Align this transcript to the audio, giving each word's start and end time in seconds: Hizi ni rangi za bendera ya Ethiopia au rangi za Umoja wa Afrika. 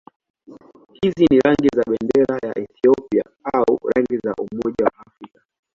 Hizi 1.01 1.25
ni 1.31 1.39
rangi 1.39 1.67
za 1.75 1.83
bendera 1.83 2.39
ya 2.43 2.57
Ethiopia 2.57 3.23
au 3.53 3.79
rangi 3.95 4.17
za 4.17 4.33
Umoja 4.37 4.85
wa 4.85 4.91
Afrika. 5.07 5.41